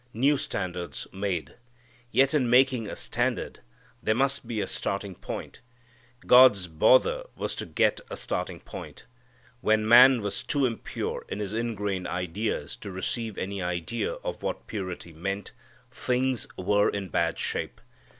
New 0.15 0.35
standards 0.35 1.05
made. 1.13 1.57
Yet 2.09 2.33
in 2.33 2.49
making 2.49 2.87
a 2.87 2.95
standard 2.95 3.59
there 4.01 4.15
must 4.15 4.47
be 4.47 4.59
a 4.59 4.65
starting 4.65 5.13
point. 5.13 5.61
God's 6.25 6.67
bother 6.67 7.25
was 7.35 7.53
to 7.57 7.67
get 7.67 8.01
a 8.09 8.17
starting 8.17 8.61
point. 8.61 9.05
When 9.59 9.87
man 9.87 10.23
was 10.23 10.41
too 10.41 10.65
impure 10.65 11.23
in 11.29 11.37
his 11.39 11.53
ingrained 11.53 12.07
ideas 12.07 12.75
to 12.77 12.89
receive 12.89 13.37
any 13.37 13.61
idea 13.61 14.13
of 14.13 14.41
what 14.41 14.65
purity 14.65 15.13
meant, 15.13 15.51
things 15.91 16.47
were 16.57 16.89
in 16.89 17.09
bad 17.09 17.37
shape. 17.37 17.79